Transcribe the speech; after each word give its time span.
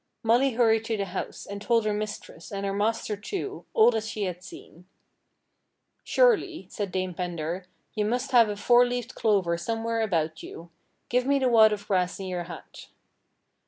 Molly 0.23 0.53
hurried 0.53 0.83
to 0.85 0.97
the 0.97 1.05
house, 1.05 1.45
and 1.45 1.61
told 1.61 1.85
her 1.85 1.93
mistress, 1.93 2.51
and 2.51 2.65
her 2.65 2.73
master, 2.73 3.15
too, 3.15 3.65
all 3.75 3.91
that 3.91 4.03
she 4.03 4.23
had 4.23 4.43
seen. 4.43 4.87
"Surely," 6.03 6.65
said 6.71 6.91
Dame 6.91 7.13
Pendar, 7.13 7.65
"you 7.93 8.03
must 8.05 8.31
have 8.31 8.49
a 8.49 8.55
Four 8.55 8.83
leaved 8.87 9.13
Clover 9.13 9.59
somewhere 9.59 10.01
about 10.01 10.41
you. 10.41 10.71
Give 11.09 11.27
me 11.27 11.37
the 11.37 11.49
wad 11.49 11.71
of 11.71 11.85
grass 11.87 12.19
in 12.19 12.25
your 12.25 12.45
hat." 12.45 12.87